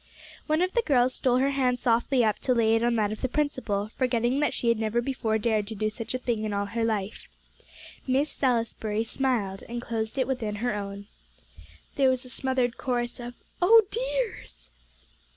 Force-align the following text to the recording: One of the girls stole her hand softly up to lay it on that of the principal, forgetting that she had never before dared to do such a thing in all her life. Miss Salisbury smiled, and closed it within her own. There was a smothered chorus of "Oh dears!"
One 0.47 0.63
of 0.63 0.73
the 0.73 0.81
girls 0.81 1.13
stole 1.13 1.37
her 1.37 1.51
hand 1.51 1.79
softly 1.79 2.25
up 2.25 2.39
to 2.39 2.55
lay 2.55 2.73
it 2.73 2.81
on 2.81 2.95
that 2.95 3.11
of 3.11 3.21
the 3.21 3.27
principal, 3.29 3.91
forgetting 3.95 4.39
that 4.39 4.51
she 4.51 4.67
had 4.69 4.79
never 4.79 4.99
before 4.99 5.37
dared 5.37 5.67
to 5.67 5.75
do 5.75 5.91
such 5.91 6.15
a 6.15 6.17
thing 6.17 6.43
in 6.43 6.53
all 6.53 6.65
her 6.65 6.83
life. 6.83 7.29
Miss 8.07 8.31
Salisbury 8.31 9.03
smiled, 9.03 9.63
and 9.69 9.79
closed 9.79 10.17
it 10.17 10.25
within 10.25 10.55
her 10.55 10.73
own. 10.73 11.05
There 11.97 12.09
was 12.09 12.25
a 12.25 12.31
smothered 12.31 12.79
chorus 12.79 13.19
of 13.19 13.35
"Oh 13.61 13.83
dears!" 13.91 14.69